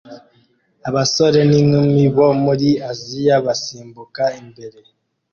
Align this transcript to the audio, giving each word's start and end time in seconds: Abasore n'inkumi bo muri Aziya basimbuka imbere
Abasore 0.89 1.39
n'inkumi 1.49 2.03
bo 2.15 2.27
muri 2.43 2.69
Aziya 2.91 3.35
basimbuka 3.45 4.23
imbere 4.41 4.79